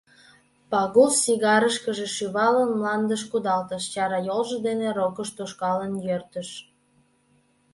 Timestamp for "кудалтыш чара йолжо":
3.31-4.57